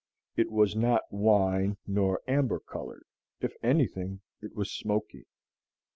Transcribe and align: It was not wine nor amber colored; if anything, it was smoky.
It 0.35 0.49
was 0.51 0.75
not 0.75 1.03
wine 1.11 1.77
nor 1.85 2.21
amber 2.27 2.59
colored; 2.59 3.03
if 3.39 3.53
anything, 3.63 4.21
it 4.41 4.55
was 4.55 4.71
smoky. 4.75 5.27